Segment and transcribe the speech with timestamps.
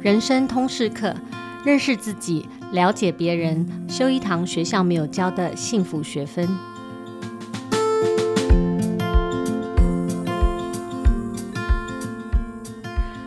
[0.00, 1.12] 人生通识课，
[1.64, 6.48] 认识自己，了解别人，修一堂学校没有教的幸福学分。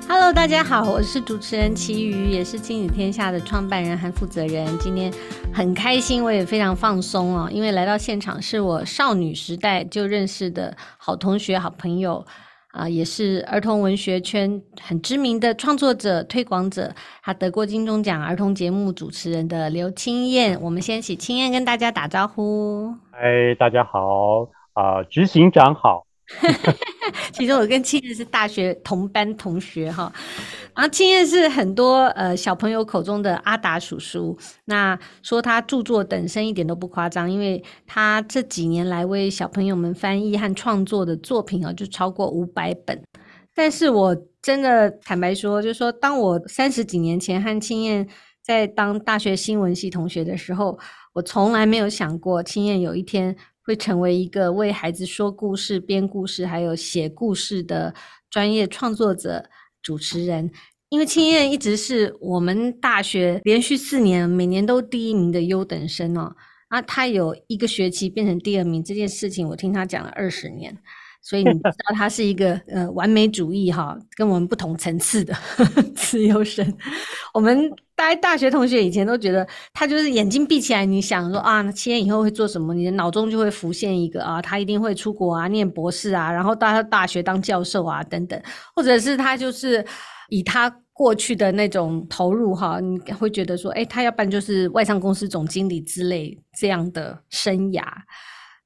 [0.07, 4.65] Hello，大家好，我是主持人齐瑜，也是亲子天下的创办人和负责人。
[4.79, 5.12] 今天
[5.53, 12.26] 很开心，我也非常放松哦，因为来到现场是我少女时代就认识的好同学、好朋友。
[12.72, 20.57] 啊，也是儿童文学圈很知名的创作者、推广者，他得过金钟奖儿童节目主持人的刘清燕。
[20.61, 22.95] 我们先请清燕跟大家打招呼。
[23.11, 26.05] 嗨，大家好，啊、执行长好。
[27.34, 30.12] 其实我跟清燕是大学同班同学哈，
[30.76, 34.38] 然后清燕是很多呃小朋友口中的阿达叔叔。
[34.66, 43.02] 那说他著作等身一点都不夸张，因为他这几年来为小朋友们翻译和创作的作品啊，就超过五百本。
[43.53, 48.08] 但是我真的坦白说，就是说，当我三十几年前和清燕
[48.41, 50.80] 在当大学新闻系同学的时候，
[51.14, 53.36] 我从来没有想过清燕有一天。
[53.64, 57.94] 会成为一个为孩子说故事、编故事，还有写故事的
[58.30, 59.50] 专业创作者、
[59.81, 60.52] 主持人。
[60.90, 66.36] 因为青燕一直是我们大学连续四年每年都第一名的优等生哦。
[66.67, 70.78] 啊，他有一个学期变成第二名这件事情，我听他讲了二十年。
[71.22, 75.33] 所以你知道他是一个呃完美主义哈，跟我们不同层次的
[75.95, 76.66] 自由生。
[77.31, 82.73] 我们大大学同学以前都觉得他就是眼睛闭起来，你想说啊，七年以后会做什么？
[82.73, 88.42] 你的脑中就会浮现一个啊，他一定会出国啊，念博士啊，然后到大学当教授啊等等，
[88.75, 89.86] 或者是他就是
[90.30, 97.83] 以他过去的那种投入哈，你会觉得说，哎，他要不然就是外商公司总经理之类这样的生涯，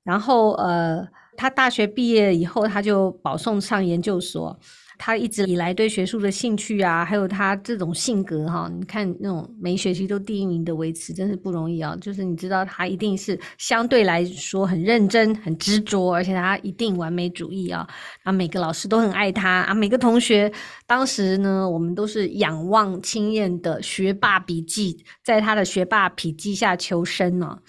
[0.05, 1.05] 然后呃。
[1.37, 4.59] 他大学毕业以后，他就保送上研究所。
[4.97, 11.93] 他一直以来对学术的兴趣啊，还有他这种性格哈，你看那种每学期都第一名的维持，真是不容易啊。
[11.99, 17.85] 就是你知道，他一定是相对来说很认真、很执着，而且他一定完美主义啊。
[18.23, 20.49] 啊，每个老师都很爱他啊，每个同学
[20.87, 27.59] 当时呢，我们都是仰望清燕的学霸笔记，在他的学霸笔记下求生呢、啊。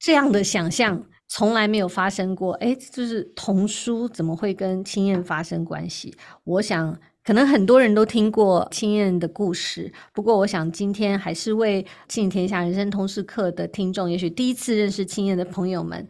[0.00, 1.04] 这样的想象。
[1.28, 6.14] 从来没有发生过，诶，就是童书怎么会跟清燕发生关系？
[6.44, 16.08] 我想，可能很多人都听过清燕的故事，不过我想今天还是为《亲天下人生通识课》的听众，也许第一次认识清燕的朋友们，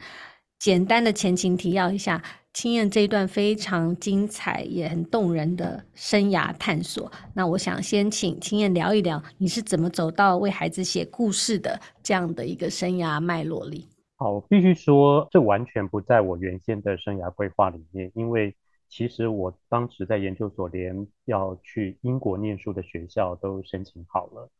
[0.59, 2.23] 简单的前情提要一下
[2.55, 7.11] 清燕这一段非常精彩也很动人的生涯探索。
[7.35, 13.89] 那我想先请清燕聊一聊，你是怎么走到为孩子写故事的这样的一个生涯脉络里。
[14.21, 18.57] 好，我必须说，这完全不在我原先的生涯规划里面，因为
[18.89, 24.51] 其实我当时在研究所连要去英国念书的学校都申请好了，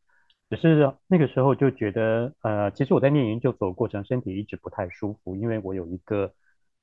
[0.49, 6.33] 只是那个时候就觉得，呃，其实我在念研究所过程身体一直不太舒服，因为我有一个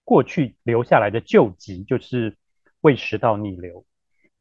[0.04, 2.36] 过去留下来的旧疾，就是
[2.82, 3.86] 胃食道逆流。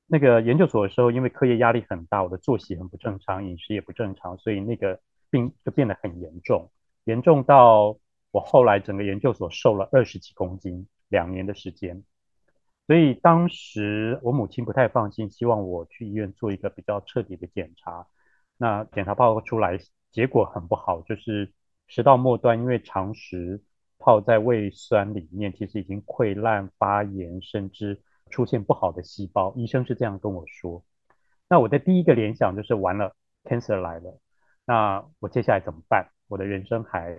[0.07, 6.69] 那个研究所的时候，因为课业压力很大，我的作息很不正常，饮食也不正常，所以那个病就变得很严重，
[7.06, 7.97] 严重到。
[8.35, 12.03] 我后来整个研究所瘦了二十几公斤，两年的时间，
[12.85, 18.06] 所以当时我母亲不太放心，希望我去医院做一个比较彻底的检查。
[18.57, 19.79] 那检查报告出来，
[20.12, 21.53] 结果很不好，就是
[21.88, 23.63] 食道末端因为长食
[24.00, 29.53] 泡在胃酸里面，其实已经溃烂发炎，甚至出现不好的细胞。
[29.56, 30.84] 医生是这样跟我说。
[31.47, 34.19] 那我的第一个联想就是完了，cancer 来了。
[34.66, 36.09] 那我接下来怎么办？
[36.28, 37.16] 我的人生还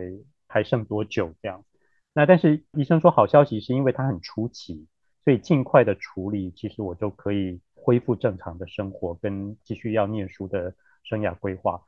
[0.57, 1.67] 还剩多久这样？
[2.15, 4.87] 那但是医生说好消息是因为它很初期，
[5.23, 10.75] 所以尽快的处理，其实我就可以恢复正常的生活跟继续要念书的
[11.05, 11.83] 生涯规划。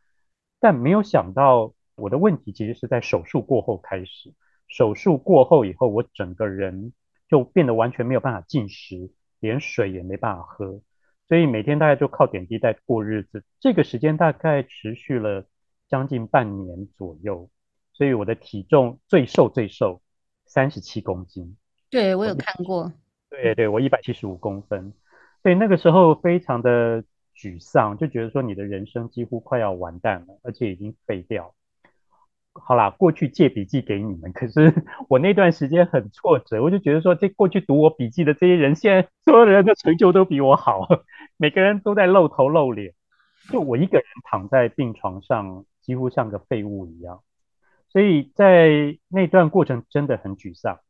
[0.61, 4.35] 但没有想到我的问题其实是在手术过后开始。
[4.67, 6.93] 手术过后以后，我整个人
[7.27, 10.83] 就变得完全没有办法进食，连水也没办法喝，
[11.27, 13.43] 所以每天大概就靠点滴在过日子。
[13.61, 15.47] 这个时间大概持续了
[15.89, 17.49] 将近半年左右。
[17.99, 20.01] 所以我的体重最瘦最瘦
[20.47, 21.57] 三十七公斤，
[21.91, 22.93] 对，我有看过。
[23.29, 24.93] 对对，我一百七十五公分，
[25.43, 27.03] 所以那个时候非常的
[27.37, 31.57] 沮丧，就觉得说你的人生几乎快要完蛋了，而且已经废掉。
[32.53, 34.73] 好啦，过去借笔记给你们，可是
[35.09, 40.87] 我那段时间很挫折，我就觉得说这过去读我笔记的这些人，现在所有人的成就都比我好，
[41.37, 42.95] 每个人都在露头露脸，
[43.51, 47.23] 就我一个人躺在病床上，几乎像个废物一样。
[47.89, 50.81] 所以在那段过程真的很沮丧，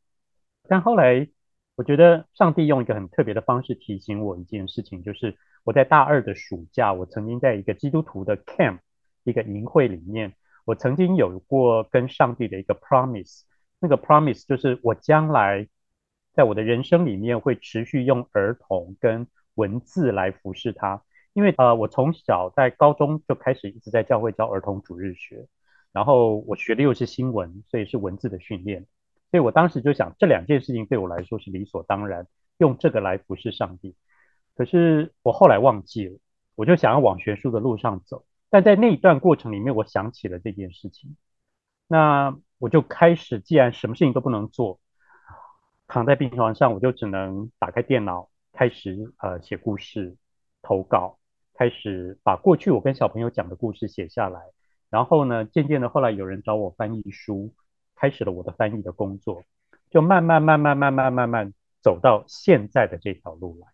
[0.67, 1.27] 但后来
[1.75, 8.79] 我觉得上帝用一个很特别的方式提醒我一件事情，就是我在大二的暑假，我曾经在一个基督徒的 camp
[9.23, 10.33] 一个营会里面，
[10.65, 13.43] 我曾经有过跟上帝的一个 promise。
[13.79, 15.69] 那个 promise 就是我将来
[16.33, 19.25] 在我的人生里面会持续用儿童跟
[19.55, 25.47] 文字来服侍他，因为呃，我从小在高中就开始一直在教会教儿童主日学，
[25.91, 28.85] 然后我学的又是新闻，所以是文字的训练，
[29.31, 32.27] 所以我当时就想这两件事情对我来说是理所当然，
[32.57, 33.95] 用这个来服侍上帝。
[34.55, 36.17] 可是我后来忘记了，
[36.55, 41.15] 我就想要往学术的路上走，但在那一段过程里面，我想起了这件事情，
[41.87, 44.79] 那我就开始，既然什么事情都不能做，
[45.87, 48.29] 躺在病床上，我就只能打开电脑。
[48.51, 50.17] 开始呃写故事
[50.61, 51.17] 投稿，
[51.53, 54.41] 开始把过去我跟小朋友讲的故事写下来，
[54.89, 57.53] 然后呢，渐渐的后来有人找我翻译书，
[57.95, 59.43] 开始了我的翻译的工作，
[59.89, 63.67] 就慢慢慢慢慢慢慢慢走到现在的这条路来。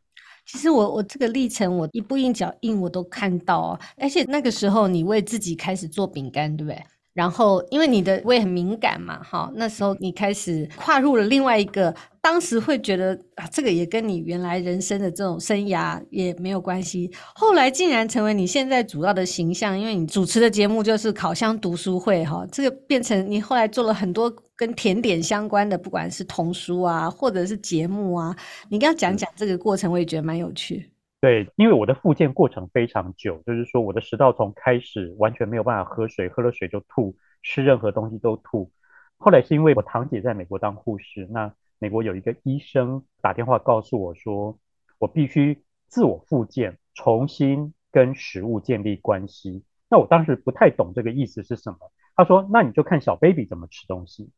[0.46, 6.84] 其实我我这个历程我一步一脚印我都看到哦，而且那个时候你为自己开始做饼干，对不对？
[7.16, 17.10] 然后，因为你的胃很敏感嘛，哈，那时候你开始跨入了另外一个，当时会觉得啊，这个也跟你原来人生的这种生涯也没有关系。
[17.34, 28.36] 后来竟然成为你现在主要的形象，因为你主持的节目就是烤箱读书会，哈，这个变成你后来做了很多跟甜点相关的，不管是童书啊，或者是节目啊，
[28.68, 30.92] 你跟他讲讲这个过程，我也觉得蛮有趣。
[31.25, 38.72] 对，因为我的复健过程非常久，就是说我的食道从开始完全没有办法喝水，喝了水就吐，吃任何东西都吐。
[39.18, 44.60] 后来是因为我堂姐在美国当护士，那美国有一个医生打电话告诉我说，
[45.00, 49.63] 我必须自我复健，重新跟食物建立关系。
[49.89, 51.92] 那我当时不太懂这个意思是什么。
[52.16, 54.30] 他说，那你就看小 baby 怎么吃东西。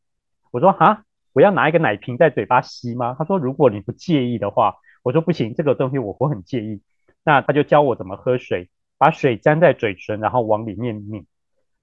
[0.51, 3.13] 我说，哈，我要拿一个奶瓶在嘴巴吸吗？
[3.19, 4.77] 他说，如果你不介意的话。
[5.03, 6.81] 我说不行，这个东西我我很介意。
[7.23, 11.25] 那他就教我怎么喝水，把水沾在嘴唇，然后往里面拧。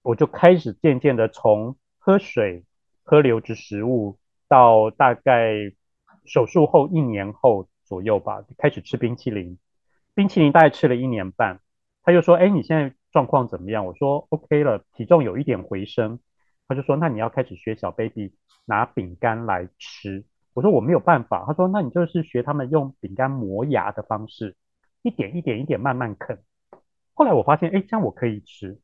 [0.02, 2.64] 我就开始渐渐的从喝水、
[3.02, 4.19] 喝流质食物，
[4.49, 5.55] 到大概
[6.25, 9.58] 手术后一年后左右吧，开始吃冰淇淋。
[10.14, 11.60] 冰淇淋大概吃了一年半，
[12.02, 16.20] 他就说：“哎，你现在状况怎么样？”我说：“OK 了，体重有一点回升。”
[16.69, 18.34] 他就说：“那你要开始学小 baby
[18.64, 24.56] 拿饼干来吃。”我说我没有办法，他说那你就是学他们用饼干磨牙的方式，
[25.02, 26.38] 一点一点一点慢慢啃。
[27.12, 28.78] 后来我发现，哎，这样我可以吃。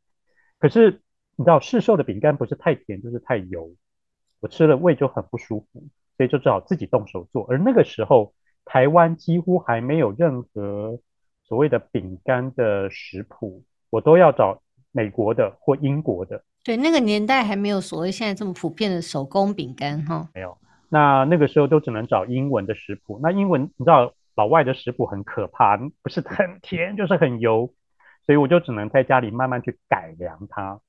[0.58, 1.00] 可是
[1.37, 3.70] 你知道市售的饼干不是太甜就是太油，
[4.40, 5.84] 我吃了胃就很不舒服，
[6.17, 7.46] 所以就只好自己动手做。
[7.49, 8.34] 而那个时候
[8.64, 10.99] 台湾几乎还没有任何
[11.44, 14.61] 所谓的饼干的食谱，我都要找
[14.93, 16.44] 美国的或英国的。
[16.62, 20.58] 对，那个年代还没有所谓现在这么普遍的手工饼干哈，没有。
[20.92, 27.72] 那那个时候都只能找英文的食谱，那英文你知道老外的食谱很可怕，不是很 甜就是很油，
[28.26, 30.81] 所以我就只能在家里慢慢去改良它，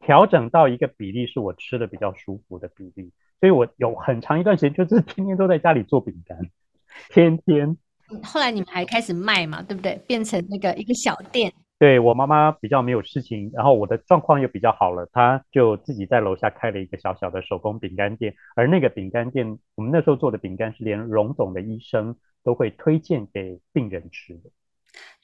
[0.00, 6.38] 调整到一个比例是我吃的比较舒服的比例，所以我有很长一段时间就是 天天都在家里做饼干，
[7.08, 7.76] 天天。
[8.24, 10.00] 后来你们还开始卖嘛，对不对？
[10.06, 11.52] 变成那个一个小店。
[11.78, 18.34] 对，我妈妈比较没有事情，然后我的状况又比较好了，她就自己在楼下开了一个小小的手工饼干店。
[18.56, 24.50] 而那个饼干店，我们那时候做的饼干是连荣总的医生都会推荐给病人吃的。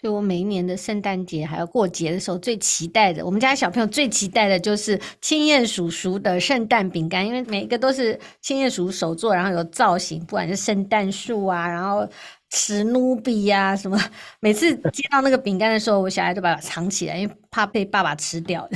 [0.01, 12.09] 对，我每一年的圣诞节还有过节的时候，最期待的，我们家小朋友最期待的就是青燕叔叔的圣诞饼干，因为每一个都是青燕叔叔手做，然后有造型，不管是圣诞树啊，然后。
[12.55, 13.99] 史努比呀，什么？
[14.41, 18.69] 每次接到那个饼干的时候，我小孩都把它藏起来，因为怕被爸爸吃掉。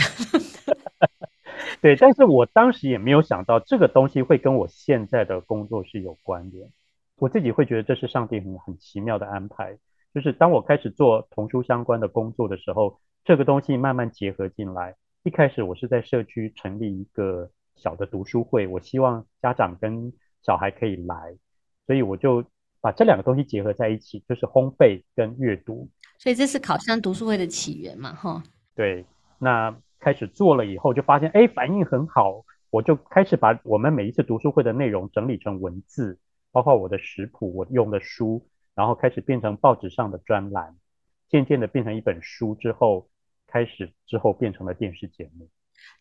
[1.80, 6.68] 对，但是我当时也没有想到这个东西会跟我现在的工作是有关联。
[7.16, 9.78] 我自己会觉得这是上帝很很奇妙的安排，
[10.12, 14.96] 就是当我开始做童书相关的工作的时候，这个东西慢慢结合进来。
[15.22, 21.36] 一开始我是在社区成立一个小的读书会，我希望家长跟小孩可以来，
[21.86, 22.44] 所以我就。
[22.80, 25.88] 把这两个东西结合在一起，就是烘焙跟阅读。
[26.18, 28.14] 所以这是烤箱读书会的起源嘛？
[28.14, 28.42] 哈。
[28.74, 29.04] 对，
[29.38, 36.18] 那开始做了以后，就发现哎，反应很好，我就开始把我们每一次读书会的内容整理成文字，
[36.52, 40.76] 包括我的食谱、我用的书，然后开始变成报纸上的专栏，
[41.28, 43.08] 渐渐的变成一本书之后，
[43.46, 45.48] 开始之后变成了电视节目。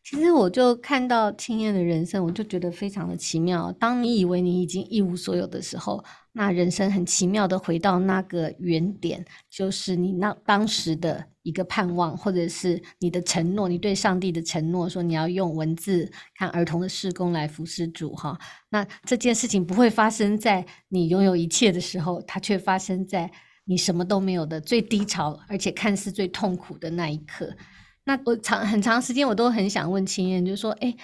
[0.03, 3.71] 其实我就看到青燕的人生，我就觉得非常的奇妙。
[3.73, 18.39] 当你以为你已经一无所有的时候，那人生很奇妙的回到那个原点，就是你那当时的一个盼望，或者是你的承诺，你对上帝的承诺，说你要用文字看儿童的事工来服侍主哈。
[18.69, 23.29] 那这件事情不会发生在你拥有一切的时候，它却发生在
[23.65, 27.53] 你什么都没有的最低潮，而且看似最痛苦的那一刻。
[28.07, 30.95] 那我长很长时间，我都很想问青燕，就是说，哎，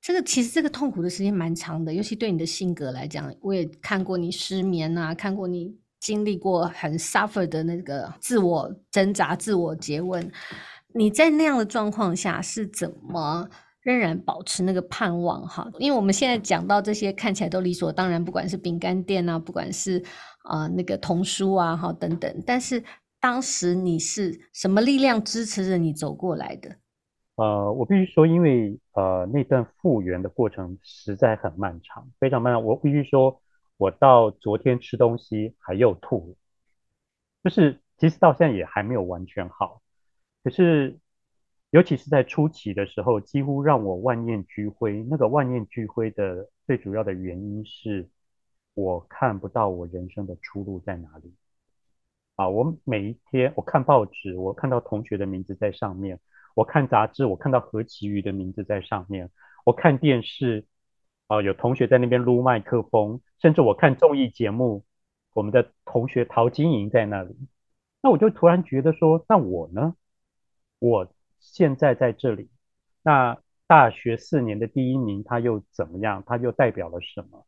[0.00, 10.32] 这个其实这个痛苦的时间蛮长的，尤其对你的性格来讲，我也看过你失眠啊，看过你经历过很 suffer 的那个自我挣扎、自我詰问。
[10.94, 13.46] 你在那样的状况下是怎么
[13.82, 15.46] 仍然保持那个盼望？
[15.46, 20.02] 哈，因为我们现在讲到这些看起来都理所当然，不管是饼干店啊，不管是
[20.44, 22.82] 啊、那个童书啊，哈等等，但是。
[23.20, 26.76] 当时你是什么力量支持着你走过来的？
[27.36, 32.64] 呃，我必须说，因为呃那段复原的过程实在很漫长，非常漫长。
[32.64, 33.40] 我必须说，
[33.76, 36.36] 我到昨天吃东西还又吐，
[37.44, 39.82] 就是其实到现在也还没有完全好。
[40.42, 40.98] 可是，
[41.70, 45.04] 尤其是在初期的时候，几乎让我万念俱灰。
[45.04, 48.08] 那个万念俱灰的最主要的原因是，
[48.74, 51.32] 我看不到我人生的出路在哪里。
[52.38, 56.18] 啊，我每一天我看报纸，我看到同学的名字在上面；
[56.54, 59.26] 我看杂志，我看到何其瑜的名字在上面；
[59.64, 60.64] 我看电视，
[61.26, 64.84] 啊，有同学在那边撸麦克风，甚至我看综艺节目，
[65.34, 67.36] 我们的同学陶晶莹在那里。
[68.00, 69.96] 那我就突然觉得说，那我呢？
[70.78, 72.48] 我现在在这里，
[73.02, 76.22] 那大学四年的第一名，他又怎么样？
[76.24, 77.44] 他又代表了什么？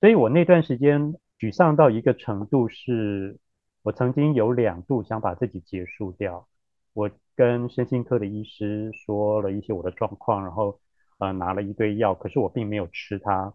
[0.00, 3.38] 所以我那段时间沮丧到一个程度是。
[3.84, 6.48] 我曾经有两度想把自己结束掉，
[6.94, 10.80] 我跟身心科的医师说了一些我的状况，然后
[11.18, 13.52] 呃拿了一堆药，可是我并没有吃它，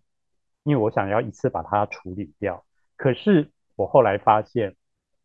[0.61, 2.63] 因为我想要一次把它处理掉。
[2.95, 4.75] 可是我后来发现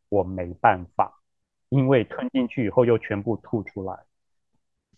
[0.08, 1.20] 我没办法，
[1.68, 4.04] 因为吞进去以后又全部吐出来。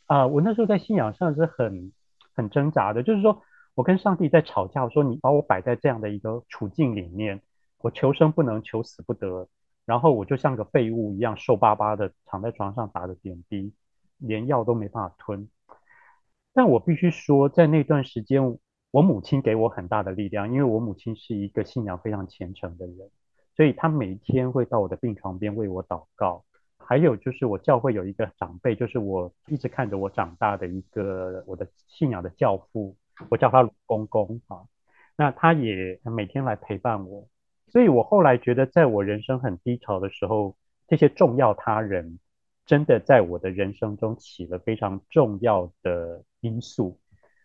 [0.06, 1.92] 啊、我那时候在信仰上是很
[2.32, 3.42] 很挣扎的，就是说
[3.74, 7.42] 我跟上帝在吵架，我说你把我摆在这样的一个处境里面，
[7.78, 9.48] 我求生不能，求死不得。
[9.86, 13.72] 然后我就像个废物一样瘦巴巴的躺在床上打着点滴，
[14.18, 15.48] 连药都没办法吞。
[16.52, 18.58] 但我必须说，在那段时间，
[18.90, 23.10] 我母亲给我很大的力量，因为我母亲是一个信仰非常虔诚的人，
[23.54, 26.44] 所以她每天会到我的病床边为我祷告。
[26.78, 32.96] 还有就是我教会有一个长辈，就是我一直看着我长大的一个我的信仰的教父，
[33.28, 34.62] 我叫他公公啊，
[35.16, 37.28] 那他也每天来陪伴我。
[37.68, 40.56] 所以我后来觉得，在我人生很低潮的时候，
[40.86, 42.20] 这些重要他人
[42.64, 46.98] 真的在我的人生中起了非常重要的因素。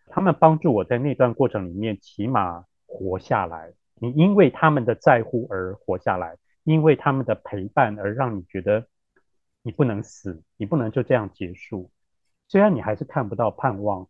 [0.06, 3.72] 他们帮助我在那段过程里面起码活下来。
[3.96, 8.86] 你因为他们的在乎而活下来，因为他们的陪伴而让你觉得
[9.62, 11.90] 你不能死，你不能就这样结束。
[12.48, 14.08] 虽然你还是看不到盼望，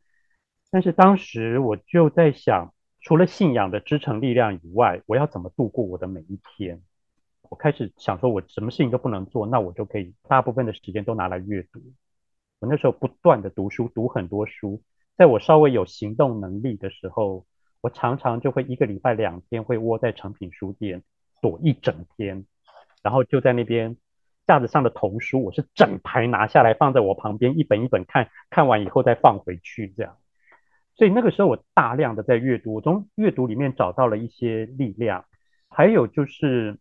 [0.71, 2.75] 但是当时我就在想。
[3.03, 6.81] 除了信仰的支撑力量以外，我要怎么度过我的每一天？
[7.51, 11.81] 我开始想说，我什么事情都不能做，那我就可以大部分的时间都拿来阅读。
[12.61, 14.81] 我那时候不断的读书，读很多书。
[15.17, 17.45] 在我稍微有行动能力的时候，
[17.81, 21.03] 我常常就会一个礼拜两天会窝在诚品书店
[21.41, 22.47] 躲一整天，
[23.03, 23.97] 然后就在那边
[24.47, 30.17] 架子上的童书，我是整排拿下来放在我旁边，一本一本看，看完以后再放回去，这样。
[30.95, 35.25] 所以那个时候我大量的在阅读，我从阅读里面找到了一些力量。
[35.69, 36.79] 还有就是，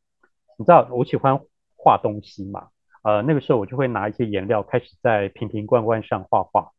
[0.57, 1.39] 你知道我喜欢
[1.77, 2.67] 画东西嘛？
[3.03, 6.71] 呃，那个时候我就会拿一些颜料开始在瓶瓶罐罐上画画。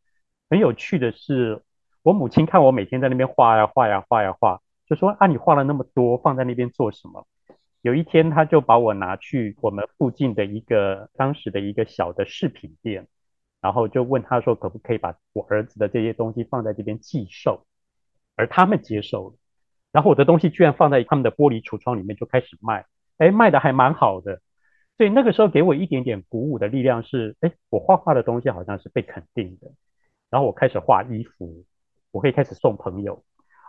[0.50, 1.62] 很有趣的是，
[2.02, 7.26] 我母亲看我每天在那边画呀画呀画呀画，就说啊，你画了那么多，放在那边做什么？
[7.80, 13.08] 有一天，他就把我拿去我们附近的一个当时的一个小的饰品店。
[13.62, 17.64] 然后就问他说，可不可以把我儿子的这些东西放在这边寄售，
[18.36, 19.36] 而他们接受了。
[19.92, 22.86] 然后我的东西居然放在他们的玻璃橱窗里面就开始卖，
[23.18, 24.40] 哎，卖的还蛮好的。
[24.98, 29.70] 所以那个时候给我一点点鼓舞的力量是，哎，我画画的东西好像是被肯定的。
[30.28, 31.64] 然后我开始画衣服，
[32.10, 33.22] 我可以开始送朋友，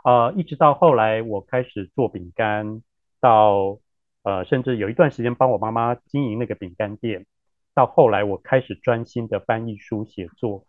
[0.03, 2.81] 呃，一直到后来我开始做饼干，
[3.19, 3.77] 到
[4.23, 7.25] 呃，甚至有一段时间帮我妈妈经营那个饼干店。
[7.75, 10.67] 到后来，我开始专心的翻译书写作，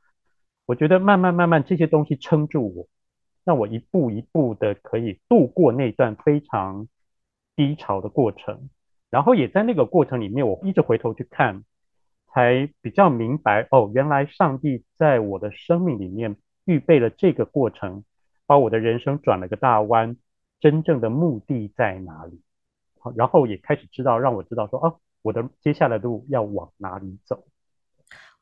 [0.64, 2.88] 我觉得慢慢慢慢这些东西撑住我，
[3.44, 6.88] 那我一步一步的可以度过那段非常
[7.54, 8.70] 低潮的过程，
[9.10, 11.62] 然后也在那个过程里面，我一直回头去看，
[12.32, 18.02] 才比较明白哦，原来上帝在我的生命里面预备了这个过程，
[18.46, 20.16] 把我的人生转了个大弯，
[20.58, 22.40] 真正的目的在哪里？
[22.98, 25.00] 好，然后也开始知道，让我知道说哦。
[25.24, 27.42] 我的接下来的路要往哪里走？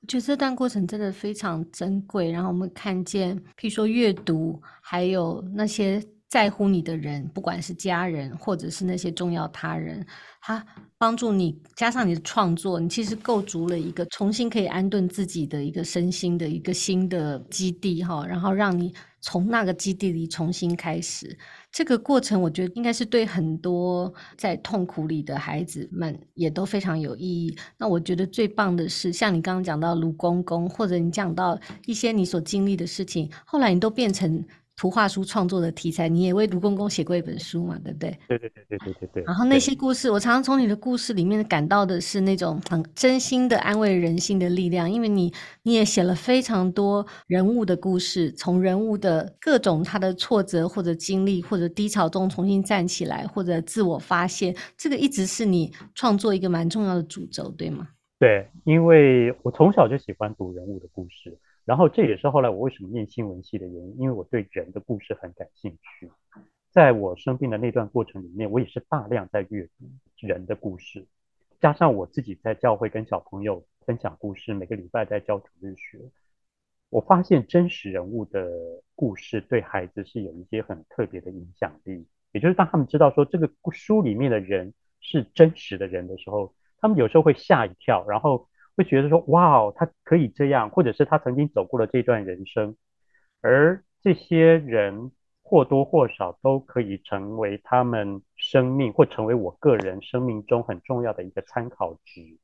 [0.00, 2.32] 我觉得这段过程真的非常珍贵。
[2.32, 10.02] 然后我们看见，譬如说阅读，还有那些在乎你的人，不管是家人或者是那些重要他人，
[10.40, 10.64] 他
[10.96, 21.36] 帮助你，加上你的创作，你其实构筑了一个重新可以安顿自己的一个身心的一个新的基地哈，然后让你从那个基地里重新开始。
[21.70, 27.54] 这个过程，我觉得应该是对很多在痛苦里的孩子们也都非常有意义。
[27.76, 34.42] 那我觉得最棒的是，像你刚刚讲到卢公公，或者你讲到一些你所经历的事情，后来你都变成。
[34.76, 38.18] 图画书创作的题材，你也为卢公公写过一本书嘛，对不对？
[38.26, 39.22] 对对对对对对对。
[39.24, 57.86] 然后那些故事，我常常从你的故事里面感到的是那种很真心的安慰人心的力量，因为你你也写了非常多人物的故事，从人物的各种他的挫折或者经历或者低潮中重新站起来，或者自我发现，这个一直是你创作一个蛮重要的主轴，对吗？
[58.18, 61.38] 对，因为我从小就喜欢读人物的故事。
[61.64, 66.10] 然后这也是后来我为什么念新闻系的原因，因为我对人的故事很感兴趣。
[66.72, 71.06] 在我生病的那段过程里面，我也是大量在阅读人的故事，
[71.60, 76.00] 加上我自己在教会跟小朋友分享故事，每个礼拜在教主日学，
[76.90, 78.50] 我发现真实人物的
[78.96, 82.06] 故事对孩子是有一些很特别的影响力。
[82.32, 88.48] 也就是当他们知道说这个书里面的人是真实的人的时候，他们有时候会吓一跳，然后。
[88.74, 92.74] 会觉得说，哇哦，他可以这样，或者是他曾经走过了这段人生，
[93.42, 95.12] 而这些人
[95.42, 102.38] 或多或少都可以成为他们生命，或成为我个人生命中很重要的一个参考值。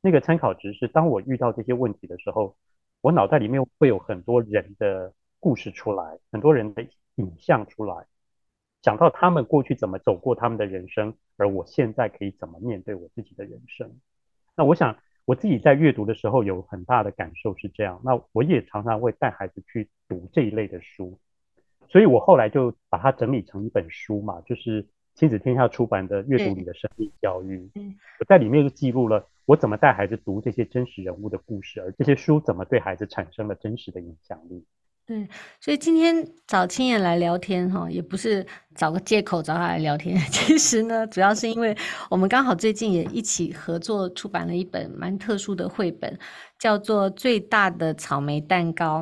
[0.00, 2.56] 那个参考值是，当我遇到这些问题的时候，
[3.00, 8.06] 我脑袋里面会有很多人的故事出来，很多人的影像出来，
[8.82, 13.98] 讲到他们过去怎么走过他们的人生，而我现在可以怎么面对我自己的人生。
[14.56, 14.96] 那我想。
[15.26, 21.18] 我自己在阅读的时候有很大的感受是这样，那我也常常会带孩子去读这一类的书，
[21.88, 27.58] 所以我后来就把它整理成一本书嘛，就是亲子天下出版的《阅读里的生命教育》。
[27.74, 34.64] 嗯，我在里面就记录了我怎么带孩子读这些真实人物的故事，而这些书怎么对孩子产生了真实的影响力。
[35.06, 35.28] 对，
[35.60, 40.18] 所以今天找青燕来聊天哈，也不是找个借口找他来聊天。
[40.32, 41.76] 其实呢，主要是因为
[42.10, 46.18] 我们刚好最近也一起合作出版了一本蛮特殊的绘本，
[46.58, 49.00] 叫做《最大的草莓蛋糕》。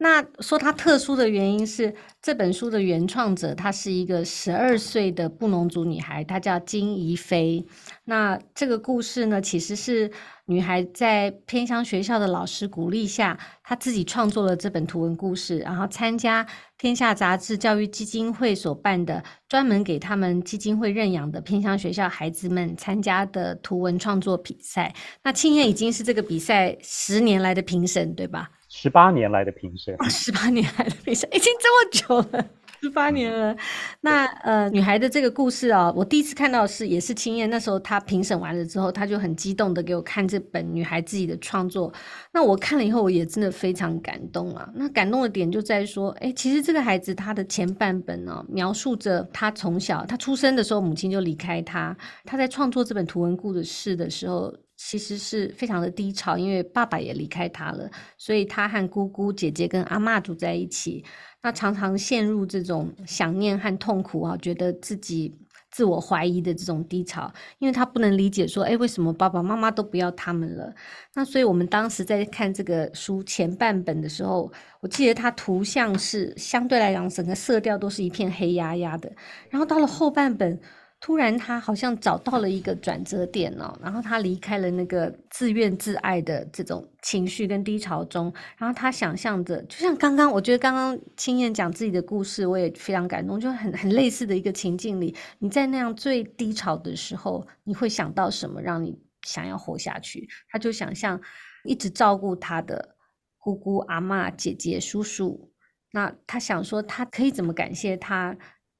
[0.00, 7.66] 那说它特殊的原因是，这本书的原创者她是一个十二岁的布农族女孩，她叫金怡菲。
[8.04, 10.08] 那这个故事呢，其实是
[10.46, 16.46] 女孩在偏乡学校的老师鼓励下，她自己创作了这本图文故事，然后参加
[16.78, 24.94] 天下杂志教育基金会所办的专门给他们基金会认养的偏乡学校孩子们参加的图文创作比赛。
[25.24, 28.48] 那庆燕已经是这个比赛十年来的评审，对吧？
[28.68, 32.46] 十八年来的评审，十八年来的评审，已经这么久了，
[32.82, 33.56] 十八年了。
[34.02, 41.90] 那呃，女孩的这个故事啊，我第一次看到的是也是青燕，那时候她评审完了之后，她就很激动的给我看这本女孩自己的创作。
[42.30, 44.68] 那我看了以后，我也真的非常感动啊。
[44.74, 54.54] 那感动的点就在于说，哎，其实这个孩子她的前半本呢、啊，描述着她从小，她出生的时候母亲就离开她，她在创作这本图文故事的时候。
[54.80, 61.04] 其实是非常的低潮，因为爸爸也离开他了，所以他和姑姑、姐姐跟阿嬷住在一起。
[61.42, 65.36] 那常常陷入这种想念和痛苦啊，觉得自己
[65.70, 70.72] 自我怀疑的这种低潮，因为他不能理解说，哎，为什么爸爸妈妈都不要他们了？
[71.12, 79.10] 那所以我们当时在看这个书前半本的时候，我记得它图像是相对来讲，整个色调都是一片黑压压的，
[79.50, 80.60] 然后到了后半本。
[81.00, 100.28] 突然，他好像找到了一个转折点哦，然后他离开了那个自怨自艾的这种情绪跟低潮中，然后他想象着，就像刚刚，我觉得刚刚青燕讲自己的故事，我也非常感动，就很很类似的一个情境里，你在那样最低潮的时候，你会想到什么让你想要活下去？
[100.50, 101.20] 他就想象
[101.64, 102.96] 一直照顾他的
[103.38, 105.52] 姑姑、阿嬷、姐姐、叔叔，
[105.92, 108.36] 那他想说，他可以怎么感谢他？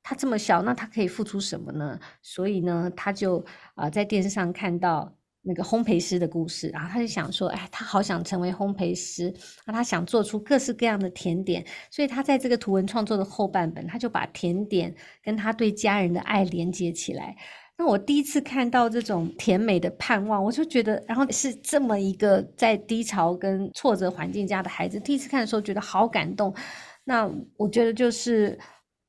[0.09, 2.01] 他这么小，那他可以付出什么呢？
[2.23, 3.44] 所以呢，他就
[3.75, 9.31] 啊、在电视上看到那个烘焙师的故事，然后他就想说，哎，他好想成为烘焙师，
[9.66, 17.37] 那他想做出各式各样的甜点，所以他在这个图文创作的后半本，他就把甜点跟他对家人的爱连接起来。
[17.77, 26.55] 那我第一次看到这种甜美的盼望，我就觉得，然后是这么一个在低潮跟挫折环境下的孩子，第一次看的时候觉得好感动。
[27.05, 28.59] 那我觉得就是。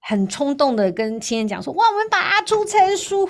[0.10, 3.30] 很冲动的跟青燕讲说：“哇，我们把阿朱成书。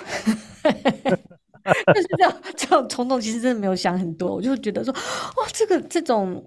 [1.94, 4.90] 就是这样，这种冲动其实真的没有想很多，我就觉得说
[5.36, 6.42] ：“哇，这个这种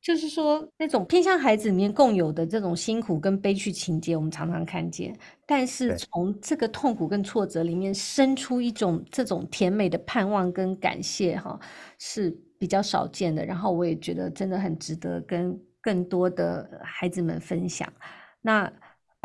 [0.00, 5.14] 就是说那种偏向孩子里面共有的这种辛苦跟悲剧情节，我们常常看见，
[5.46, 11.60] 但是从这个痛苦跟挫折里面生出一种这种甜美的盼望跟感谢，哈，
[11.98, 13.44] 是比较少见的。
[13.44, 17.86] 然后我也觉得真的很值得跟更多的孩子们分享。
[18.40, 18.72] 那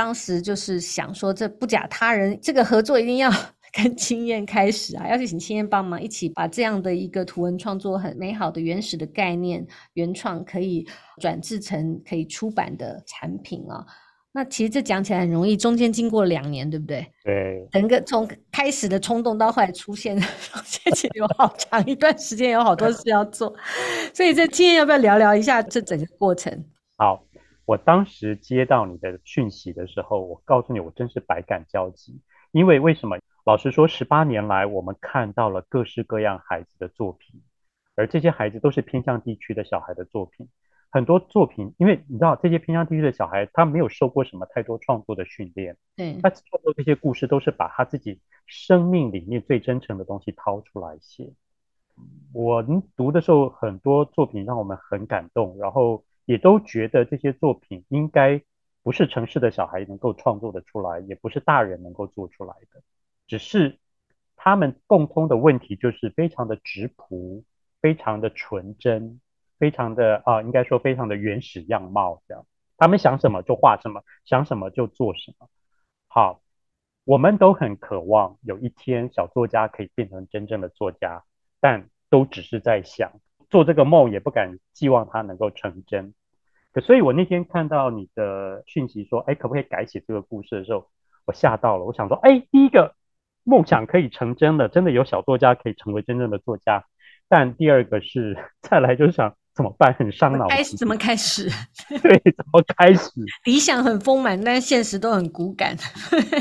[0.02, 3.32] 当时就是想说，这不假他人，这个合作一定要。
[3.74, 10.86] 跟青燕开始啊，要去请青燕帮忙一起把这样的一个图文创作很美好的原始的概念原创，可以
[11.22, 13.86] 转制成可以出版的产品啊。
[14.34, 17.08] 那其实这讲起来很容易，中间经过两年，对不对？
[17.24, 17.66] 对。
[17.72, 20.20] 整个从开始的冲动到后来出现，
[20.66, 23.56] 现在有好长一段时间，有好多事要做。
[24.14, 26.66] 所以这青燕要不要聊聊一下这整个过程？
[26.98, 27.24] 好，
[27.65, 32.21] 我当时接到你的讯息的时候，我告诉你，我真是百感交集，
[32.52, 33.17] 因为为什么？
[33.43, 37.41] 老实说，十八年来，我们看到了各式各样孩子的作品，
[37.95, 40.47] 而这些孩子都是偏向地区的小孩的作品。
[40.91, 51.32] 很多作品，因为你知道，这些偏向地区的小孩，他没有受过什么太多创作的训练，对，他创作这些故事都是把他自己生命里面最真诚的东西掏出来写。
[52.34, 52.62] 我
[52.95, 58.41] 读的时候，很多作品让我们很感动，然后也都觉得这些作品应该
[58.84, 62.81] 不是城市的小孩能够创作的出来，也不是大人能够做出来的。
[63.27, 63.79] 只是
[64.36, 67.43] 他们共通的问题就是非常的质朴，
[67.81, 69.21] 非常的纯真，
[69.60, 72.45] 非常的啊、应该说非常的原始样貌这样。
[72.77, 75.47] 他们想什么就画什么，想什么就做什么。
[76.07, 76.41] 好，
[77.03, 81.23] 我们都很渴望有一天小作家可以变成真正的作家，
[81.60, 83.12] 但都只是在想，
[83.52, 86.16] 做这个梦也不敢寄望它能够成真。
[86.74, 90.88] 可所以，我那天看到你的讯息说，哎，可不可以改写这个故事的时候，
[91.26, 91.86] 我吓到了。
[91.86, 92.96] 我想说，哎，第一个。
[93.44, 96.86] 梦想可以成真的，真的有小作家可以成为真正的作家。
[97.28, 100.56] 但第二个是，再来就是想怎么办，很伤脑筋。
[100.56, 101.50] 开始怎么开始？
[102.04, 103.10] 对，怎么开始？
[103.46, 105.76] 理想很丰满，但现实都很骨感。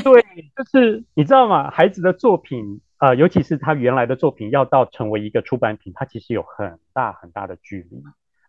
[0.03, 0.21] 对，
[0.55, 1.71] 就是你知道吗？
[1.71, 8.01] 孩子的作品啊、呃，尤其是他原来的作品，要到成为一个出版品，他其实有很大很大的距离。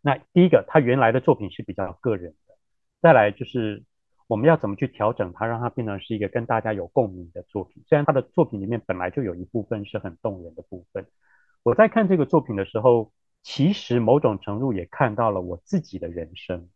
[0.03, 2.55] 那第一个，他原来的作品是比较个人的。
[3.01, 3.83] 再来就是。
[4.29, 7.83] 我们要怎么去调整它，让它变成是一个跟大家有共鸣的作品？
[7.87, 11.07] 虽然他的作品里面本来就有一部分是很动人的部分。
[11.63, 13.13] 我在看这个作品的时候，
[13.43, 16.71] 其实某种程度也看到了我自己的人生。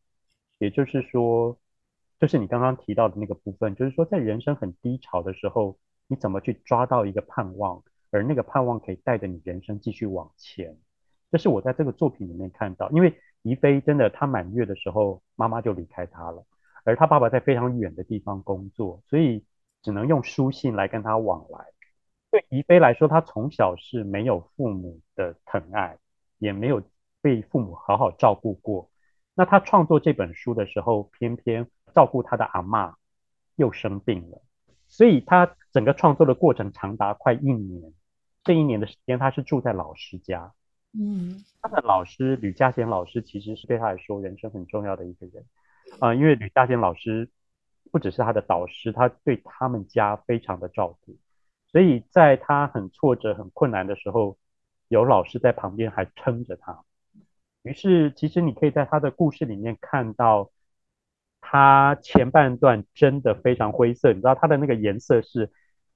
[0.58, 1.56] 也就是说，
[2.20, 10.76] 就是你刚刚提到的那个部分，就是说在人生很低潮的时候，你怎么去抓到一个盼望，而那个盼望可以带着你人生继续往前。
[11.30, 16.44] 这是我在这个作品里面看到，因为宜妃真的，她满月的时候，妈妈就离开她了。
[16.84, 19.44] 而他爸爸在非常远的地方工作，所以
[19.82, 21.66] 只能用书信来跟他往来。
[22.30, 25.98] 对宜妃来说，他从小是没有父母的疼爱，
[26.38, 26.80] 也没有
[27.20, 28.88] 被父母好好照顾过。
[29.34, 32.94] 那他创作这本书的时候，偏偏照顾他的阿嬷
[33.56, 34.40] 又生病了，
[34.96, 37.92] 所以他整个创作的过程长达快一年。
[38.42, 40.54] 这一年的时间，他是住在老师家。
[40.98, 45.44] 嗯，他的老师吕嘉贤老师其实是对他来说人生很重要的一个人。
[46.00, 47.28] 啊、呃，因为吕嘉贤老师
[47.92, 51.14] 不只是他的导师，他对他们家非常的照顾，
[51.70, 54.38] 所以在他很挫折、很困难的时候，
[54.88, 56.82] 有老师在旁边还撑着他。
[57.64, 60.50] 于是，其实你可以在他的故事里面看到，
[61.48, 65.50] 他前半段真的非常灰色，你知道他的那个颜色是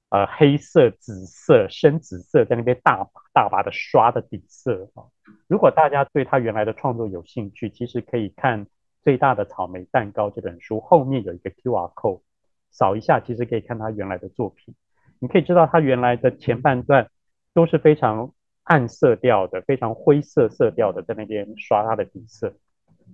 [0.09, 5.03] 呃黑色、紫色、深紫色，在那边大把大把的刷的底色啊。
[5.47, 8.67] 如果大家对他原来的创作有兴趣，其实可以看。
[9.03, 12.21] 最大的草莓蛋糕这本书后面有一个 QR code，
[12.69, 14.75] 扫一下其实可以看他原来的作品。
[15.17, 17.09] 你可以知道他原来的前半段
[17.51, 22.53] 都是非常暗色调的，非常灰色色调的，在那边刷他的底色。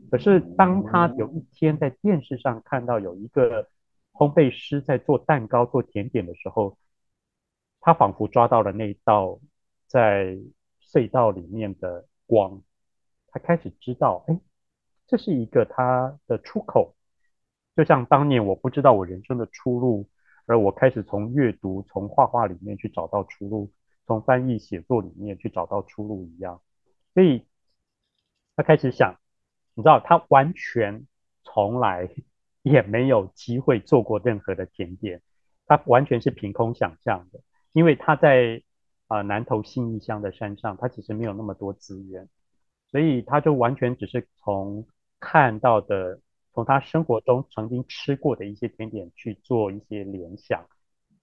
[0.09, 3.69] 可是当他有一天在电视上看到有一个
[4.13, 6.77] 烘焙师在做蛋糕、做甜点的时候，
[7.81, 9.39] 他仿佛抓到了那道
[9.87, 10.37] 在
[10.81, 12.61] 隧道里面的光，
[13.27, 14.39] 他开始知道，哎。
[15.09, 16.93] 这是一个他的出口，
[17.77, 20.09] 就像当年我不知道我人生的出路，
[20.45, 23.71] 而我开始从阅读、从画画里面去找到出路，
[24.05, 26.61] 从翻译写作里面去找到出路一样。
[27.13, 27.45] 所以，
[28.57, 29.17] 他开始想，
[29.77, 31.05] 你知道，他完全
[31.43, 32.09] 从来
[32.63, 35.21] 也没有机会做过任何的甜点，
[35.65, 37.39] 他完全是凭空想象的，
[37.71, 38.61] 因为他在
[39.07, 42.27] 啊、呃、南投信义乡的山上，他其实没有那么多资源，
[42.91, 44.85] 所以他就完全只是从。
[45.19, 46.19] 看到的，
[46.53, 50.63] 从他生活中曾经吃过的一些甜点去做一些联想。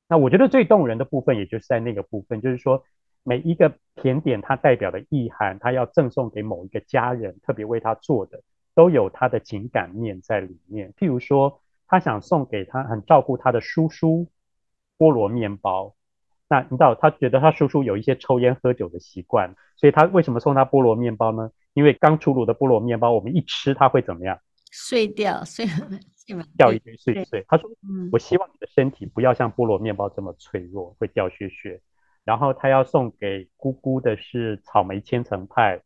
[0.09, 2.83] 那我觉得最动人的部分，也就是在那个部分，就是说
[3.24, 8.42] 每一个甜点它代表的意涵，它要赠送给某一个家人，特别为他做的，
[8.74, 10.92] 都有他的情感面在里面。
[10.98, 14.28] 譬如说，他想送给他很照顾他的叔叔
[14.98, 15.94] 菠萝面包。
[16.48, 21.50] 那你知道，他觉得他叔叔有一些抽烟喝酒的习惯，所以他为什么送他菠萝面包呢？
[21.72, 24.38] 因为刚出炉的菠萝面包，我们一吃它会怎么样？
[24.70, 25.66] 碎掉，碎
[26.56, 27.44] 掉一堆碎碎。
[27.48, 27.70] 他说
[28.12, 31.80] ：“我希望你的身体不要像菠萝面包这么脆弱，会掉屑屑。”
[32.24, 35.80] 然后他要送给姑姑的是草莓千层派，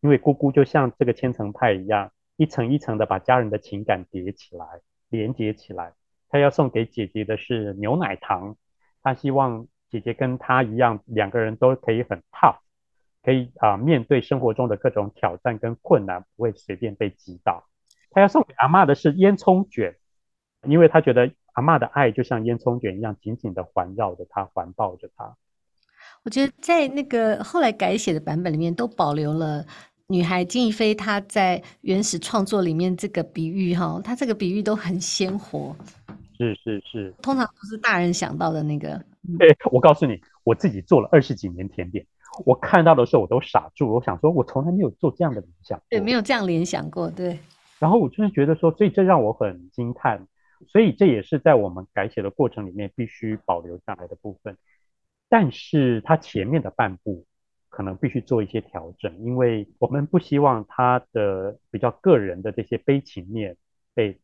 [0.00, 4.66] 因为姑姑就像这个千层派一样，一层一层的把家人的情感叠起来，
[5.08, 5.92] 连接起来。
[6.28, 8.56] 他要送给姐姐的是牛奶糖，
[9.02, 12.58] 他希望姐姐跟他一样，两个人都可以很胖
[13.22, 17.64] 可以啊、面对生活中的各种挑战跟困难，不会随便被击倒。
[18.10, 19.96] 他要送给阿嬷的是烟囱卷，
[20.62, 25.36] 因为他觉得阿嬷的爱就像烟囱卷一样，紧紧的环绕着他，环抱着他。
[26.24, 29.64] 我觉得在那个后来改写的版本里面，都保留了
[30.06, 35.76] 女孩金逸飞她在原始创作里面这个比喻哈，她这个比喻都很鲜活。
[36.38, 39.00] 是是是，通常都是大人想到的那个。
[39.38, 42.04] 对，我告诉你，我自己做了二十几年甜点，
[42.46, 45.80] 我看到的时候我都傻住，我想说，我从来没有做这样的联想。
[45.90, 47.38] 对，没有这样联想过，对。
[47.78, 50.26] 然后我就是觉得说，所以这让我很惊叹，
[50.68, 54.56] 所以这也是在我们改写的过程里面必须保留下来的部分。
[55.28, 57.26] 但是它前面的半部
[57.68, 63.56] 可能必须做一些调整，因为我们不希望他的比较个人的这些悲情面
[63.94, 64.20] 被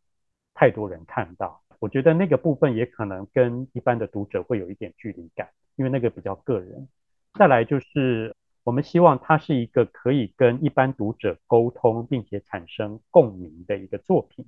[0.55, 1.61] 太多人看到。
[1.81, 6.89] 我觉得那个部分也可能跟一般的读者会有一点距离感，因为那个比较个人。
[7.35, 14.47] 再来就是我们希望它是一个可以跟一般读者沟通并且产生共鸣的一个作品，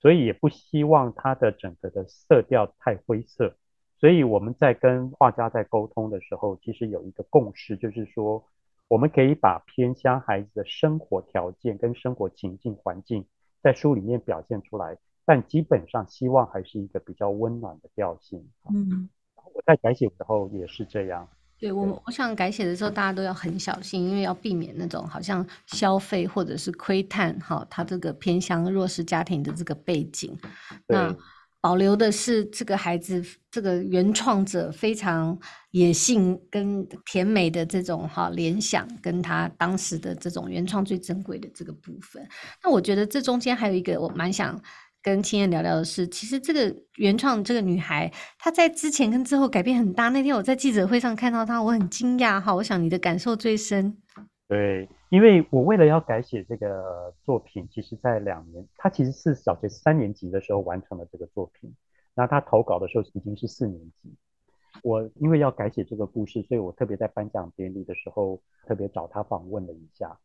[0.00, 3.56] 所以也不希望它的整个的色调太灰色。
[3.98, 8.44] 所以我们在跟画家在沟通的时候，其实有一个共识，就是说，
[8.88, 13.24] 我们可以把偏乡孩子的生活条件跟生活情境环境
[13.62, 18.46] 在书里面表现出来，但基本上希望还是一个比较温暖的调性。
[18.68, 19.08] 嗯，
[19.54, 21.26] 我在改写的时候也是这样。
[21.56, 30.36] 对，我，我想改写的时候，大家都要很小心，因为要避免那种好像消费或者是窥探哈，他这个偏乡弱势家庭的这个背景。
[30.88, 31.16] 那
[31.64, 35.38] 保留的是这个孩子，这个原创者非常
[35.70, 42.22] 野性跟甜美的这种哈联想，跟他当时的这种原创最珍贵的这个部分。
[42.62, 44.60] 那我觉得这中间还有一个我蛮想
[45.02, 50.10] 跟青燕聊聊的是，其实这个原创这个女孩，她在之前跟之后改变很大。
[50.10, 52.54] 那天我在记者会上看到她，我很惊讶哈。
[52.54, 53.96] 我想你的感受最深。
[54.46, 61.74] 对，因为我为了要改写这个作品，其实在两年，他其实是小学三年级的时候完成了这个作品。
[62.14, 64.14] 那他投稿的时候已经是四年级。
[64.82, 70.18] 我因为要改写这个故事，所以我特别在颁奖典礼的时候特别找他访问了一下。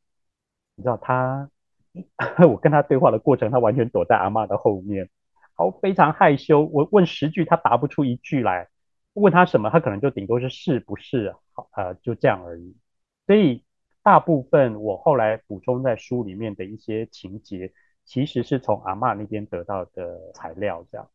[0.75, 1.49] 你知道他，
[2.45, 5.09] 我跟他对话的过程，他完全躲在阿嬷的后面，
[5.55, 6.65] 好，非常害羞。
[6.65, 8.67] 我问十句，他答不出一句来。
[9.13, 12.75] 问他什么，他可能就顶多是是不是，好，呃，就这样而已。
[13.25, 13.63] 所以。
[14.09, 17.71] 大部分我后来补充在书里面的一些情节，
[18.05, 21.07] 其实是从阿妈那边得到的材料，这样。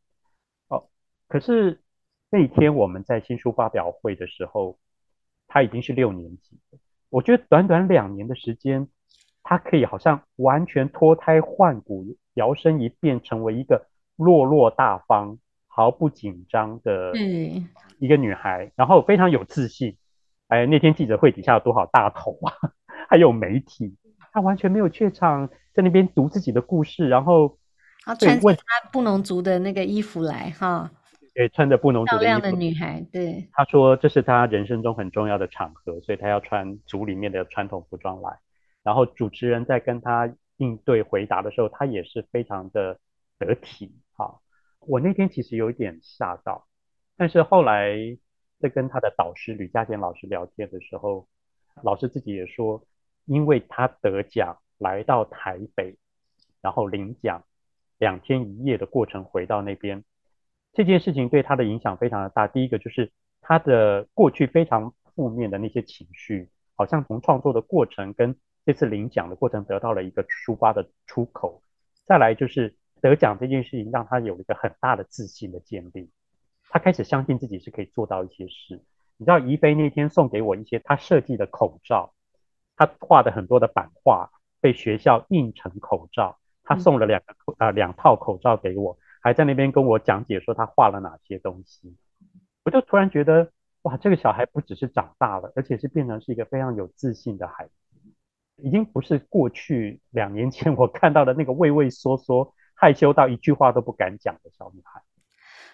[0.69, 0.87] 哦，
[1.27, 1.83] 可是
[2.31, 4.79] 那一天我们在新书发表会的时候，
[5.49, 6.79] 他已经是六年级了。
[7.11, 8.87] 我觉得短短两年的时间，
[9.43, 17.13] 他可以好像完全脱胎换骨，摇身一变成为一个落落大方、毫不紧张的
[17.99, 19.97] 一个女孩，然后非常有自信。
[20.47, 22.53] 哎，那天记者会底下有多少大头啊？
[23.09, 23.97] 还有媒体，
[24.33, 27.59] 他完全没有怯场，在那边读自己的故事，然后
[28.05, 30.91] 他穿着他布农族的那个衣服来哈。
[31.35, 32.25] 对，穿着布农族的衣服。
[32.25, 33.49] 漂亮的女孩，对。
[33.53, 38.39] 他说这是他人生中很重要的场合，所以他要穿族里面的传统服装来。
[38.83, 42.99] 然后主持人在跟他应对回答的时候，他也是非常的
[43.39, 43.95] 得体。
[44.13, 44.41] 哈，
[44.81, 46.67] 我那天其实有一点吓到，
[47.17, 47.97] 但是后来。
[48.61, 51.29] 在跟他的导师吕家贤老师聊天的时候，
[51.83, 52.83] 老师自己也说，
[53.27, 55.97] 因为他得奖来到台北，
[56.61, 57.45] 然后领奖
[57.99, 60.05] 两天一夜的过程回到那边，
[60.73, 62.47] 这件事情对他的影响非常的大。
[62.47, 71.63] 第一个就是他的过去非常负面的那些情绪，好像从创作的过程跟这次领奖的过程得到了一个抒发的出口。
[72.05, 76.11] 再来就是得奖这件事情让他有一个很大的自信的建立。
[76.69, 78.83] 他开始相信自己是可以做到一些事。
[79.17, 82.13] 你知道，宜菲那天送给我一些他设计的口罩，
[82.77, 86.39] 他画的很多的版画被学校印成口罩。
[86.67, 91.95] 他送了两个口啊、呃、两套口罩给我，还在那边跟我讲解说他画了哪些东西。
[92.65, 93.51] 我就突然觉得，
[93.83, 97.73] 哇，这个小孩不只是长大了，而且是变成是一个非常有自信的孩子。
[98.57, 105.03] 已经不是过去两年前我看到的那个畏畏缩缩、害羞到一句话都不敢讲的小女孩。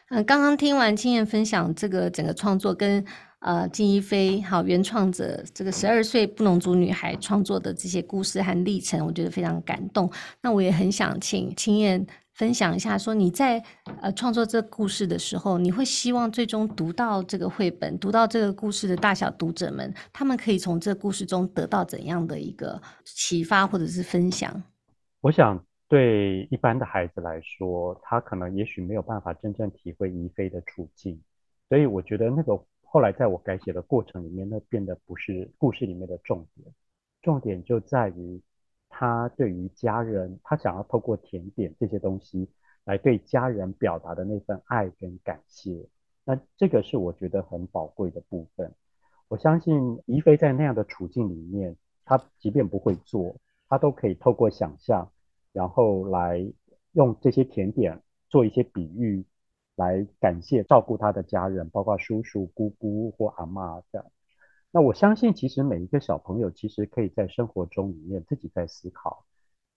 [0.08, 3.06] 嗯，刚刚听完青燕分享这个整个创作跟
[3.40, 10.11] 呃金一菲好原创者这个十二岁布农族女孩创作的这些故事和历程，我觉得非常感动。
[10.40, 13.62] 那我也很想请青燕分享一下，说你在
[14.00, 24.62] 呃创作这故事的时候，你会希望最终读到这个绘本、读到这个故事的大小读者们，他们可以从这故事中得到怎样的一个启发或者是分享？
[25.20, 25.62] 我想。
[25.90, 31.20] 对一般的孩子来说，他可能也许没有办法真正体会宜妃的处境，
[31.68, 32.57] 所以我觉得那个
[32.92, 36.66] 后来在我改写的过程里面，那变得不是故事里面的重点，
[37.22, 38.42] 重点就在于
[38.88, 42.48] 他对于家人，他想要透过甜点这些东西
[42.85, 45.87] 来对家人表达的那份爱跟感谢，
[46.24, 48.74] 那这个是我觉得很宝贵的部分。
[49.29, 53.37] 我相信宜妃在那样的处境里面，他即便不会做，
[53.68, 55.09] 他都可以透过想象。
[55.53, 56.44] 然后来
[56.92, 59.24] 用这些甜点做一些比喻，
[59.81, 64.07] 来感谢照顾他的家人，包括叔叔、姑姑或阿嬷这样。
[64.71, 69.25] 那我相信，其实每一个小朋友其实可以在生活中里面自己在思考，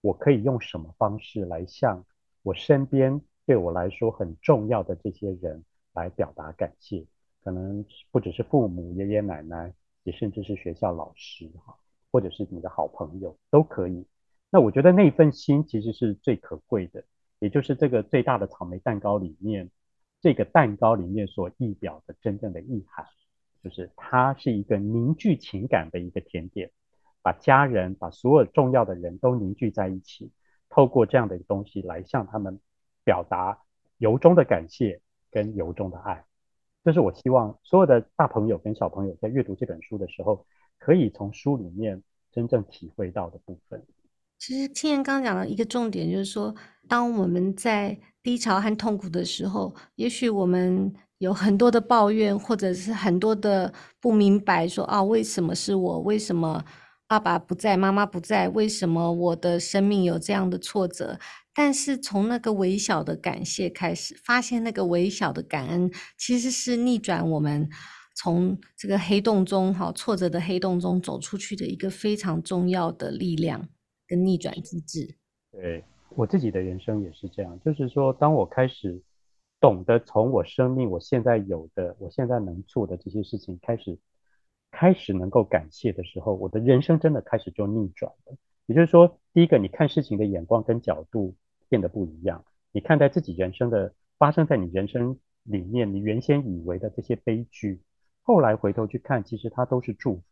[0.01, 2.03] 我可以用什么方式来向
[2.43, 5.63] 我身边对我来说很重要的这些人
[5.93, 7.05] 来表达感谢。
[7.43, 11.75] 可能不只是父母、爷爷奶奶，也甚至是学校老师哈，
[12.11, 14.05] 或者是你的好朋友都可以。
[14.49, 17.03] 那我觉得那份心其实是最可贵的，
[17.39, 19.71] 也就是这个最大的草莓蛋糕里面，
[20.23, 23.05] 这个蛋糕里面所意表的真正的意涵，
[23.61, 26.71] 就是它是一个凝聚情感的一个甜点，
[27.21, 30.31] 把家人、把所有重要的人都凝聚在一起，
[30.69, 32.57] 透过这样的一个东西来向他们
[33.03, 33.59] 表达
[33.97, 36.23] 由衷的感谢跟由衷的爱。
[36.85, 40.45] 这是我希望所有的大朋友跟小朋友在阅读这本书的时候，
[40.79, 43.85] 可以从书里面真正体会到的部分。
[44.37, 46.55] 其实青燕刚讲的一个重点就是说，
[46.87, 55.99] 当我们在低潮和痛苦的时候，也许我们有很多的抱怨，或者是很多的不明白说，说啊，为什么是我？
[55.99, 56.63] 为什么
[57.05, 58.47] 爸爸不在，妈妈不在？
[58.49, 61.19] 为什么我的生命有这样的挫折？
[61.53, 67.69] 但是从那个微小的感谢开始，发现那个微小的感恩，其实是逆转我们
[68.15, 73.67] 从这个黑洞中，好挫折的黑洞中走出去的一个非常重要的力量。
[74.05, 75.15] 跟逆转机制，
[75.49, 75.83] 对，
[76.15, 79.01] 我自己的人生也是这样，就是说，当我开始
[79.59, 83.97] 懂得从我生命我现在有的、我现在能做的这些事情开始，
[84.71, 88.35] 开始能够感谢的时候，我的人生真的开始就逆转了。
[88.65, 91.35] 也就是说，第一个，你看事情的眼光跟角度
[91.69, 97.81] 变得不一样，你看待自己人生的发生在你人生里面，你原先以为的这些悲剧，
[98.21, 100.23] 后来回头去看，其实它都是祝福，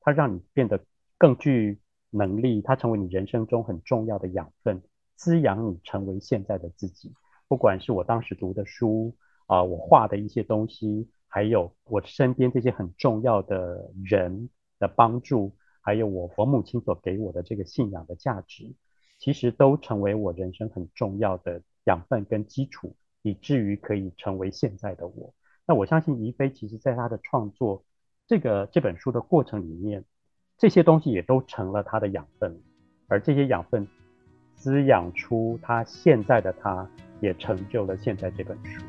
[0.00, 0.84] 它让你变得
[1.18, 1.78] 更具。
[2.16, 4.80] 能力，它成为你人生中很重要的养分，
[5.16, 7.12] 滋养你成为现在的自己。
[7.48, 9.14] 不管是我当时读的书
[9.46, 14.48] 啊、我画的一些东西，还有我身边这些很重要的人
[14.78, 18.74] 的帮助，还有我我母亲所给我的这个信仰的价值，
[19.18, 25.34] 其实都成为我人生很重要的养分跟基础，以至于可以成为现在的我。
[25.66, 27.84] 那我相信宜妃其实在他的创作
[28.26, 30.04] 这个这本书的过程里面。
[30.56, 32.62] 这些东西也都成了他的养分，
[33.08, 33.88] 而这些养分
[34.56, 36.86] 滋养出他现在的他，
[37.20, 38.82] 也成就了现在这本书。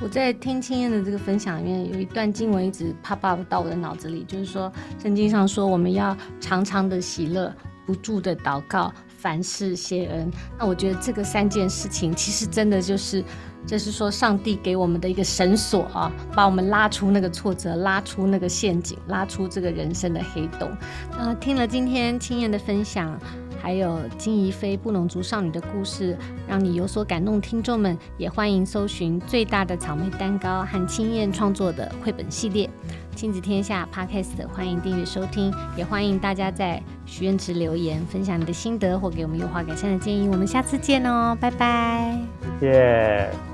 [0.00, 7.52] 我在听青燕的这个分享里面，有一段经文一直 pop up 到我的脑子里，就是说圣经上说我们要常常的喜乐，
[7.84, 10.30] 不住的祷告，凡事谢恩。
[10.58, 13.24] 那我觉得这个三件事情，其实真的就是。
[13.66, 20.70] 就是说，上帝给我们的一个绳索啊，把我们拉出那个挫折，拉出那个陷阱，拉出这个人生的黑洞。
[21.18, 23.18] 呃，听了今天青燕的分享，
[23.60, 26.16] 还有金宜妃布农族少女的故事，
[26.46, 27.40] 让你有所感动。
[27.40, 32.68] 听众们也欢迎搜寻最大的草莓蛋糕和青燕创作的绘本系列。
[33.14, 40.28] 亲子天下 Podcast，欢迎订阅收听，也欢迎大家在许愿池留言分享你的心得或给我们优化改善的建议。
[40.28, 42.16] 我们下次见哦，拜拜，
[42.60, 43.47] 谢谢。